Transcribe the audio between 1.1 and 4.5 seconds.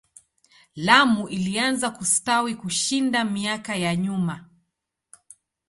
ilianza kustawi kushinda miaka ya nyuma.